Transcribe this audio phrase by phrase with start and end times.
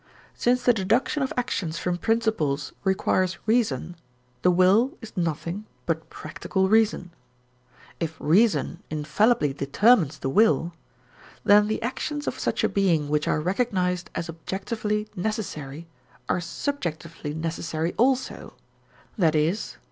[0.33, 3.95] Since the deduction of actions from principles requires reason,
[4.41, 7.11] the will is nothing but practical reason.
[7.99, 10.73] If reason infallibly determines the will,
[11.43, 15.87] then the actions of such a being which are recognised as objectively necessary
[16.27, 18.55] are subjectively necessary also,
[19.19, 19.53] i.e.